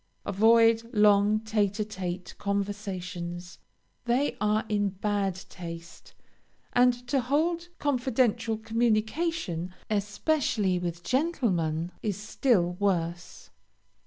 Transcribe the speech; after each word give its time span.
Avoid 0.25 0.81
long 0.93 1.41
tête 1.41 1.73
à 1.79 1.85
tête 1.85 2.35
conversations; 2.39 3.59
they 4.05 4.35
are 4.41 4.65
in 4.67 4.89
bad 4.89 5.35
taste, 5.47 6.15
and 6.73 6.91
to 7.07 7.19
hold 7.21 7.67
confidential 7.77 8.57
communication, 8.57 9.71
especially 9.91 10.79
with 10.79 11.03
gentlemen, 11.03 11.91
is 12.01 12.17
still 12.17 12.75
worse. 12.79 13.51